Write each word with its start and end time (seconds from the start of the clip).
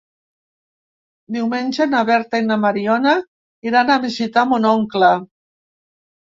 Diumenge 1.35 1.87
na 1.91 2.01
Berta 2.09 2.41
i 2.43 2.47
na 2.47 2.59
Mariona 2.63 3.15
iran 3.71 3.95
a 3.95 4.01
visitar 4.09 4.49
mon 4.57 4.69
oncle. 4.75 5.15